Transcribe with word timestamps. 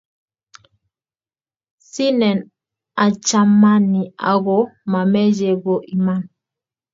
Sinen 1.89 2.39
achamani 3.05 4.01
ako 4.31 4.57
mameche 4.91 5.49
ko 5.63 5.73
iman 5.95 6.21